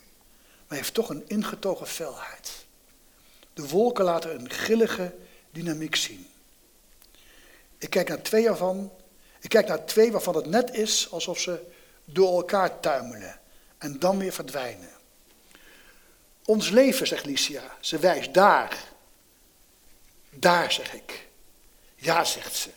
[0.68, 2.52] maar heeft toch een ingetogen felheid.
[3.54, 5.16] De wolken laten een grillige
[5.52, 6.28] dynamiek zien.
[7.78, 8.92] Ik kijk naar twee ervan.
[9.40, 11.60] Ik kijk naar twee waarvan het net is alsof ze
[12.06, 13.40] door elkaar tuimelen
[13.78, 14.92] en dan weer verdwijnen.
[16.46, 17.78] Ons leven, zegt Licia.
[17.80, 18.98] Ze wijst daar.
[20.40, 21.28] Daar, zeg ik.
[21.96, 22.70] Ja, zegt ze.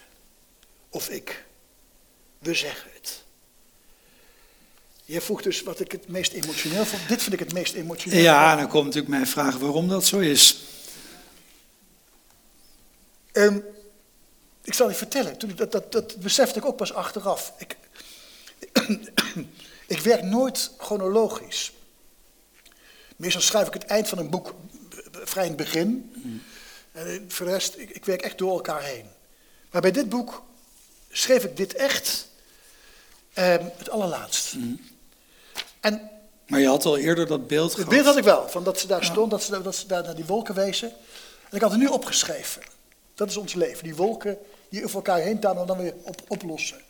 [0.88, 1.44] Of ik.
[2.38, 3.22] We zeggen het.
[5.04, 7.08] Jij vroeg dus wat ik het meest emotioneel vond.
[7.08, 8.22] Dit vind ik het meest emotioneel.
[8.22, 10.58] Ja, dan komt natuurlijk mijn vraag waarom dat zo is.
[13.32, 13.64] Um,
[14.64, 17.52] ik zal je vertellen, toen, dat, dat, dat besefte ik ook pas achteraf.
[17.58, 17.76] Ik,
[19.86, 21.72] ik werk nooit chronologisch.
[23.16, 24.54] Meestal schrijf ik het eind van een boek
[25.12, 26.12] vrij in het begin.
[26.92, 29.06] En voor de rest, ik, ik, werk echt door elkaar heen.
[29.70, 30.42] Maar bij dit boek
[31.10, 32.28] schreef ik dit echt
[33.38, 34.54] um, het allerlaatst.
[34.54, 34.80] Mm.
[35.80, 36.10] En,
[36.46, 38.86] maar je had al eerder dat beeld Het beeld had ik wel, van dat ze
[38.86, 40.88] daar stond, dat ze, dat ze daar naar die wolken wezen.
[41.48, 42.62] En ik had het nu opgeschreven.
[43.14, 46.22] Dat is ons leven, die wolken die over elkaar heen taan en dan weer op,
[46.28, 46.80] oplossen.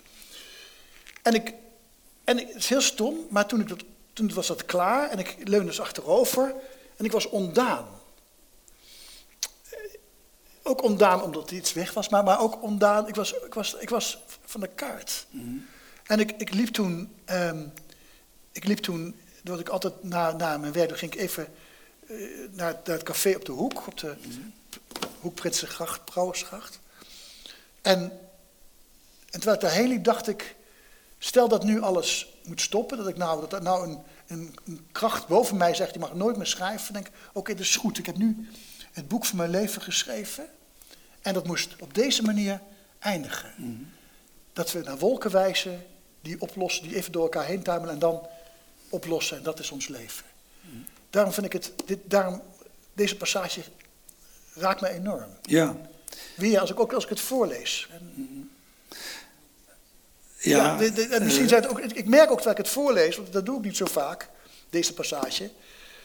[1.23, 1.55] En, ik,
[2.25, 5.19] en ik, het is heel stom, maar toen ik dat toen was dat klaar en
[5.19, 6.55] ik leunde dus achterover
[6.97, 7.87] en ik was ondaan.
[10.63, 13.75] Ook ondaan omdat er iets weg was, maar, maar ook ondaan, ik was, ik, was,
[13.75, 15.27] ik was van de kaart.
[16.07, 17.67] En ik, ik liep toen, ehm,
[18.53, 21.49] ik liep toen, dat ik altijd na, na mijn werk, ging ik even
[22.07, 22.17] eh,
[22.51, 24.15] naar, naar het café op de hoek, op de
[25.21, 26.81] hoek Prinsengracht, Brouwersgracht.
[27.83, 28.01] En,
[29.31, 30.57] en terwijl ik daarheen liep, dacht ik,
[31.19, 34.87] stel dat nu alles moet stoppen, dat ik nou, dat er nou een, een, een
[34.93, 37.77] kracht boven mij zegt, je mag nooit meer schrijven, dan denk ik, oké, dat is
[37.77, 38.49] goed, ik heb nu
[38.93, 40.47] het boek van mijn leven geschreven.
[41.21, 42.61] En dat moest op deze manier
[42.99, 43.53] eindigen.
[44.53, 45.87] Dat we naar wolken wijzen,
[46.21, 48.27] die oplossen, die even door elkaar heen tuimelen en dan
[48.89, 49.37] oplossen.
[49.37, 50.25] En dat is ons leven.
[51.11, 52.43] Daarom vind ik het, dit, daarom,
[52.93, 53.61] deze passage
[54.55, 55.29] raakt me enorm.
[55.43, 55.77] Ja.
[56.37, 57.89] Weer, als ik, ook als ik het voorlees.
[57.91, 58.51] En,
[60.39, 62.57] Ja, ja, de- de- en misschien eh, zijn het ook, ik merk ook dat ik
[62.57, 64.29] het voorlees, want dat doe ik niet zo vaak,
[64.71, 65.51] deze passage.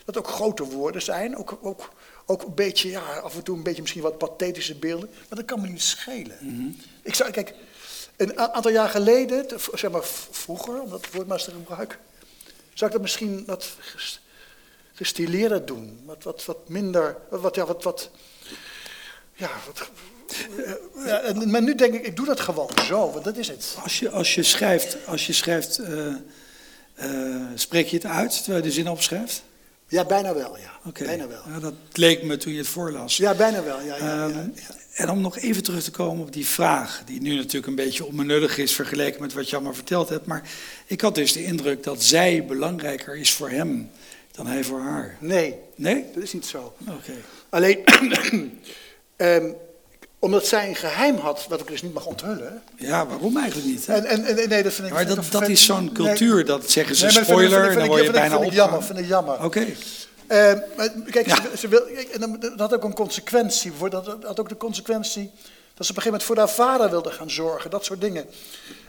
[0.04, 1.92] Dat ook grote woorden zijn, ook, ook,
[2.30, 5.44] ook een beetje, ja, af en toe een beetje misschien wat pathetische beelden, maar dat
[5.44, 6.36] kan me niet schelen.
[6.40, 6.68] Mhm.
[7.02, 7.54] Ik zou, kijk,
[8.16, 11.98] een aantal jaar geleden, zeg maar vroeger, om dat woord maar eens te gebruiken,
[12.74, 14.20] zou ik dat misschien wat ges-
[14.94, 18.10] gestileerder doen, wat, wat, wat minder, wat, wat, ja, wat, wat,
[19.34, 19.88] ja, wat,
[21.06, 23.76] ja, en- maar nu denk ik, ik doe dat gewoon zo, want dat is het.
[23.82, 26.06] Als je, als je schrijft, als je schrijft eh,
[26.94, 29.42] eh, spreek je het uit terwijl je de zin opschrijft?
[29.88, 30.92] Ja, bijna wel, ja.
[31.04, 31.42] Bijna wel.
[31.48, 33.16] Ja, dat leek me toen je het voorlas.
[33.16, 33.96] Ja, bijna wel, ja.
[33.96, 34.74] ja, ja, Ehm, ja.
[34.94, 38.04] En om nog even terug te komen op die vraag, die nu natuurlijk een beetje
[38.04, 40.26] onbenullig is vergeleken met wat je allemaal verteld hebt.
[40.26, 40.42] Maar
[40.86, 43.90] ik had dus de indruk dat zij belangrijker is voor hem
[44.30, 45.16] dan hij voor haar.
[45.20, 46.04] Nee, Nee?
[46.14, 46.74] dat is niet zo.
[46.88, 47.12] Oké.
[47.48, 47.78] Alleen,
[49.16, 49.50] ehm,
[50.18, 52.62] omdat zij een geheim had, wat ik dus niet mag onthullen.
[52.76, 53.86] Ja, waarom eigenlijk niet?
[53.86, 53.94] hè?
[53.94, 54.92] En, en, en nee, dat vind ik...
[54.92, 57.78] maar dat, is zo'n cultuur, dat zeggen ze Nee, dat vind ik- spoiler, vind ik-
[57.78, 59.44] dan word je bijna jammer, vind ik jammer.
[59.44, 59.66] Oké.
[60.76, 61.34] Maar kijk, Ja.
[61.34, 63.70] ze, ze wil, en dan- dat had ook een consequentie.
[63.70, 65.30] Bijvoorbeeld, Dat had ook de consequentie
[65.74, 67.70] dat ze op een gegeven moment voor haar vader wilde gaan zorgen.
[67.70, 68.24] Dat soort dingen.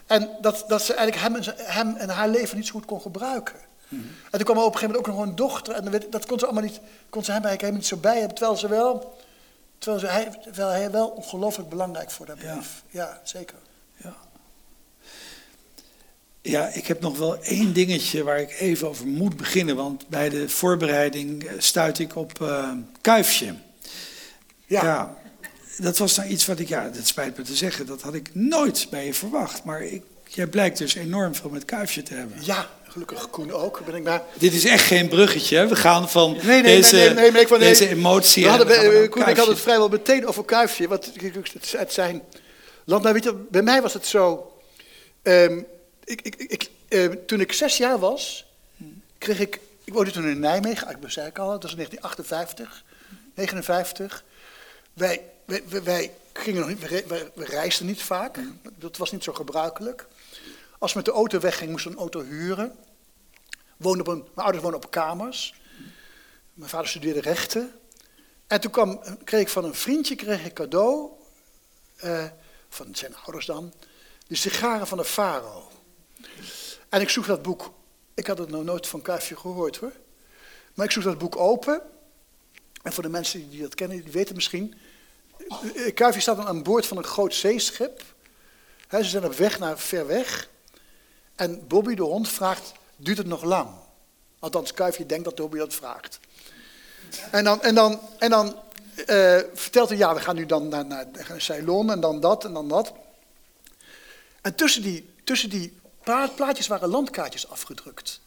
[0.08, 3.02] En dat, dat ze eigenlijk hem en, hem en haar leven niet zo goed kon
[3.02, 3.56] gebruiken.
[3.88, 4.02] Mhm.
[4.24, 5.74] En toen kwam er op een gegeven moment ook nog een dochter.
[5.76, 8.36] En dat kon ze allemaal niet, kon ze hem eigenlijk helemaal niet zo bij hebben.
[8.36, 9.18] Terwijl ze wel,
[9.80, 12.54] terwijl, hij, terwijl hij wel ongelooflijk belangrijk voor haar Ja.
[12.54, 12.84] bleef.
[12.90, 13.58] Ja, zeker.
[14.04, 14.16] Ja.
[16.42, 19.76] Ja, ik heb nog wel één dingetje waar ik even over moet beginnen.
[19.76, 23.56] Want bij de voorbereiding eh, stuit ik op eh, Kuifje.
[24.66, 25.18] Ja.
[25.78, 28.36] dat was nou iets wat ik, ja, dat spijt me te zeggen, dat had ik
[28.36, 29.64] nooit bij je verwacht.
[29.64, 30.04] Maar ik,
[30.36, 32.38] jij blijkt dus enorm veel met Kuifje te hebben.
[32.42, 33.82] Ja, gelukkig Koen ook.
[33.86, 37.06] Ben ik naar, Dit is echt geen bruggetje, we gaan van Nee, nee, deze, nee,
[37.06, 37.70] nee, nee, maar ik wou- nee.
[37.70, 38.44] deze emotie...
[38.44, 40.88] We en hadden, we naar Koen, ik had het vrijwel meteen over Kuifje.
[40.88, 41.12] Want
[41.78, 42.22] het, zijn
[42.86, 43.02] land.
[43.04, 44.54] Nou, weet je, bij mij was het zo.
[45.22, 45.62] ehm,
[46.04, 48.46] ik, ik, ik, ehm, toen ik zes jaar was,
[49.18, 49.60] kreeg ik.
[49.84, 52.84] Ik woonde toen in Nijmegen, ik zei ik al, dat was in 1958,
[53.36, 54.24] 59.
[54.94, 58.38] Wij, wij, wij, wij gingen nog niet, we, re- we, we reisden niet vaak.
[58.78, 60.08] Dat was niet zo gebruikelijk.
[60.80, 62.76] Als we met de auto weggingen, moesten we een auto huren.
[63.78, 65.54] Woonde op een, mijn ouders woonden op kamers.
[66.54, 67.80] Mijn vader studeerde rechten.
[68.48, 71.10] En toen kwam, kreeg ik van een vriendje kreeg ik cadeau,
[71.96, 72.26] eh,
[72.70, 73.74] van zijn ouders dan,
[74.28, 75.72] de sigaren van de Faro.
[76.90, 77.72] En ik zoek dat boek,
[78.14, 79.94] ik had het nog nooit van Kuifje gehoord hoor.
[80.74, 81.82] Maar ik zoek dat boek open.
[82.84, 84.76] En voor de mensen die dat kennen, die weten misschien.
[85.76, 88.04] eh, Kuifje staat dan aan boord van een groot zeeschip.
[88.88, 90.50] Hè, ze zijn op weg naar ver weg.
[91.40, 93.70] En Bobby de hond vraagt, duurt het nog lang?
[94.40, 96.20] Althans, Kuifje denkt dat Bobby dat vraagt.
[97.32, 98.56] En dan, en dan, en dan
[99.06, 101.06] eh, vertelt hij, ja, we gaan nu dan naar, naar,
[101.38, 102.94] Ceylon en dan dat en dan dat.
[104.42, 108.22] En tussen die, tussen die pla- plaatjes waren landkaartjes afgedrukt.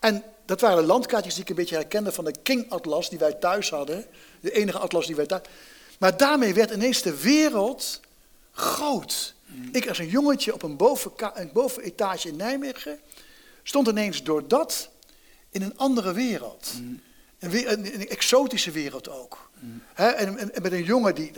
[0.00, 3.32] En dat waren landkaartjes die ik een beetje herkende van de King Atlas die wij
[3.32, 4.06] thuis hadden.
[4.40, 5.42] De enige atlas die wij thuis
[5.98, 8.00] Maar daarmee werd ineens de wereld
[8.52, 9.34] groot.
[9.72, 10.76] Ik als een jongetje op een,
[11.34, 12.98] een bovenetage in Nijmegen
[13.62, 14.90] stond ineens door dat
[15.50, 16.72] in een andere wereld.
[17.38, 19.50] Een, exotische wereld ook.
[19.94, 21.32] En, met een jongen die,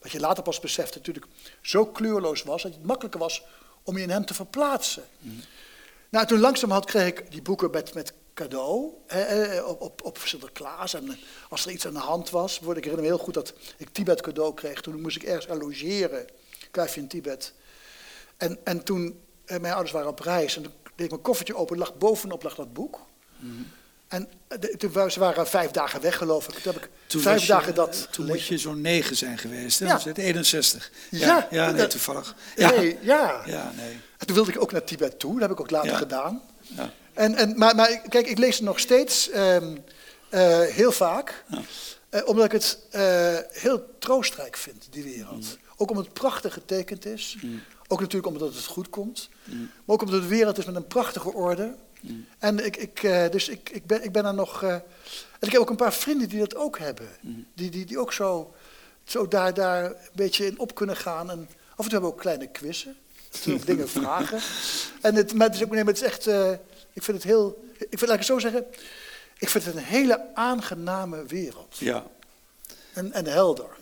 [0.00, 1.26] wat je later pas beseft, natuurlijk
[1.60, 3.42] zo kleurloos was, dat het makkelijker was
[3.82, 5.02] om je in hem te verplaatsen.
[6.08, 8.92] Nou, toen langzamerhand kreeg ik die boeken met, met cadeau
[9.66, 10.94] op, op, op Sinterklaas.
[10.94, 11.16] En eh,
[11.48, 13.88] als er iets aan de hand was, bijvoorbeeld, ik herinner me heel goed dat ik
[13.92, 14.80] Tibet cadeau kreeg.
[14.80, 16.26] Toen moest ik ergens gaan logeren,
[16.70, 17.52] Kuifje in Tibet.
[18.36, 21.56] En, en toen, eh, mijn ouders waren op reis en toen deed ik mijn koffertje
[21.56, 23.00] open, lag bovenop lag dat boek.
[24.08, 26.54] En eh, de- toen ze waren vijf dagen weg, geloof ik.
[26.54, 29.78] Toen heb ik Toen vijf je- dagen dat Toen moet je zo'n negen zijn geweest,
[29.78, 29.86] hè?
[29.86, 29.92] Ja.
[29.92, 30.90] Was het 61?
[31.10, 32.34] Ja, Ja, ja nee, toevallig.
[32.56, 32.70] Ja.
[32.70, 33.42] Nee, ja.
[33.46, 33.98] ja, nee.
[34.18, 35.96] En toen wilde ik ook naar Tibet toe, dat heb ik ook later Ja.
[35.96, 36.42] gedaan.
[36.60, 36.92] Ja.
[37.12, 39.76] En, en, maar, maar kijk, ik lees het nog steeds ehm,
[40.28, 41.44] eh, heel vaak.
[42.24, 42.78] Omdat ik het
[43.50, 45.58] heel troostrijk vind, die wereld.
[45.80, 47.36] Ook omdat het prachtig getekend is.
[47.88, 49.28] Ook natuurlijk omdat het goed komt.
[49.44, 51.74] Maar ook omdat het wereld is met een prachtige orde.
[52.38, 54.62] En ik, ik, eh, dus ik, ik, ben, ik ben er nog.
[54.62, 54.82] eh, en
[55.46, 57.08] ik heb ook een paar vrienden die dat ook hebben.
[57.54, 58.54] Die, die, die ook zo,
[59.04, 61.30] zo daar, daar een beetje in op kunnen gaan.
[61.30, 62.96] En af en toe hebben we ook kleine quizzen.
[63.48, 64.40] Ook dingen vragen.
[65.00, 66.26] En het, maar het is ook, nee, maar het is echt.
[66.26, 66.50] eh,
[66.92, 67.64] ik vind het heel.
[67.78, 68.64] Ik vind, laat ik het zo zeggen.
[69.38, 71.76] Ik vind het een hele aangename wereld.
[71.78, 72.06] Ja.
[72.92, 73.78] En, en helder.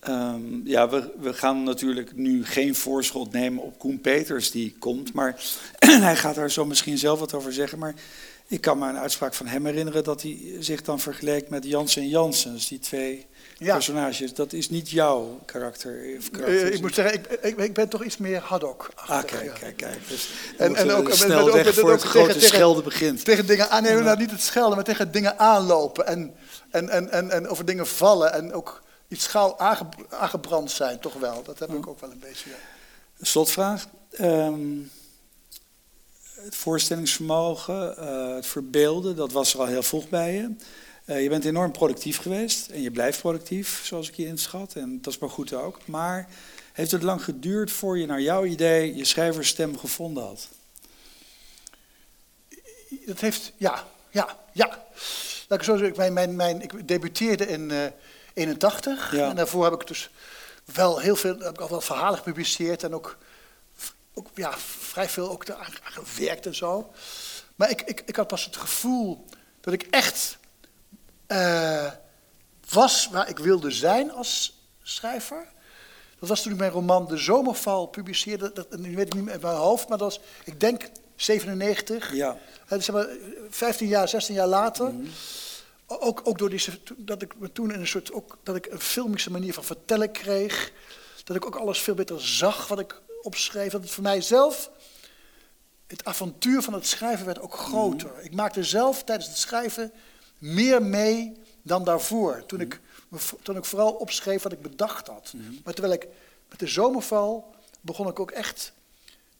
[0.00, 5.12] Ehm, ja, we, we gaan natuurlijk nu geen voorschot nemen op Koen Peters die komt.
[5.12, 5.36] Maar
[5.78, 7.78] hij gaat daar zo misschien zelf wat over zeggen.
[7.78, 7.94] Maar
[8.46, 12.02] ik kan me een uitspraak van hem herinneren dat hij zich dan vergeleek met Jansen
[12.02, 12.52] en Jansen.
[12.52, 13.26] Dus die twee
[13.58, 13.72] Ja.
[13.72, 14.34] personages.
[14.34, 15.90] Dat is niet jouw karakter.
[16.18, 18.90] Of Eh, karakter ik moet zeggen, ik, ik, ik ben toch iets meer haddock.
[18.94, 19.98] Ah, kijk, kijk, kijk.
[20.08, 23.24] Dus En- en ook- snel ook- weg voor het grote tegen- schelden begint.
[23.24, 26.34] Tegen dingen aan, nee, nou, niet het schelden, maar tegen dingen aanlopen en,
[26.70, 31.14] en, en, en, en over dingen vallen en ook iets gauw aange, aangebrand zijn, toch
[31.14, 31.42] wel.
[31.42, 32.50] Dat heb ik ook wel een beetje.
[33.20, 33.86] Slotvraag.
[34.10, 34.76] Ehm,
[36.34, 40.54] het voorstellingsvermogen, eh, het verbeelden, dat was er al heel vroeg bij je.
[41.04, 44.74] Eh, je bent enorm productief geweest en je blijft productief, zoals ik je inschat.
[44.74, 45.86] En dat is maar goed ook.
[45.86, 46.28] Maar
[46.72, 50.48] heeft het lang geduurd voor je naar jouw idee je schrijversstem gevonden had?
[53.06, 54.86] Dat heeft, ja, ja, ja.
[55.48, 57.86] Laat ik zo zeggen, mijn, mijn, mijn, ik debuteerde in eh
[58.38, 59.28] 81 Ja.
[59.28, 60.10] en daarvoor heb ik dus
[60.64, 63.16] wel heel veel, heb ik al wel verhalen gepubliceerd en ook,
[64.14, 66.92] ook ja, vrij veel ook aan gewerkt en zo.
[67.56, 69.24] Maar ik, ik, ik had pas het gevoel
[69.60, 70.38] dat ik echt
[71.26, 71.92] eh,
[72.70, 75.46] was waar ik wilde zijn als schrijver.
[76.18, 78.52] Dat was toen ik mijn roman De Zomerval publiceerde.
[78.52, 82.14] Dat, nu weet ik niet meer uit mijn hoofd, maar dat was, ik denk, 97.
[82.14, 82.36] Ja.
[82.68, 83.06] Eh, zeg maar,
[83.50, 84.92] 15 jaar, 16 jaar later.
[85.90, 86.62] Ook, ook door die,
[86.96, 90.12] dat ik me toen in een soort, ook, dat ik een filmische manier van vertellen
[90.12, 90.72] kreeg.
[91.24, 93.72] Dat ik ook alles veel beter zag wat ik opschreef.
[93.72, 94.70] Dat het voor mij zelf,
[95.86, 98.10] het avontuur van het schrijven werd ook groter.
[98.22, 99.92] Ik maakte zelf tijdens het schrijven
[100.38, 102.46] meer mee dan daarvoor.
[102.46, 102.80] Toen, ik,
[103.12, 105.32] vo- toen ik vooral opschreef wat ik bedacht had.
[105.64, 106.06] Maar terwijl ik
[106.48, 108.72] met de zomerval begon ik ook echt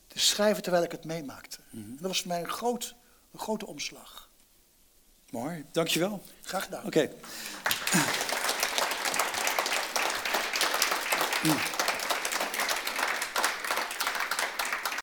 [0.06, 1.56] te schrijven terwijl ik het meemaakte.
[1.72, 2.94] En dat was voor mij een, groot,
[3.32, 4.27] een grote omslag.
[5.30, 6.22] Mooi, dankjewel.
[6.42, 6.84] Graag gedaan.
[6.86, 7.10] Oké.